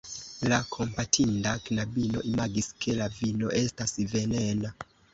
La 0.53 0.57
kompatinda 0.75 1.53
knabino 1.67 2.25
imagis, 2.31 2.73
ke 2.81 2.99
la 3.03 3.13
vino 3.21 3.55
estas 3.63 3.99
venena. 4.19 4.79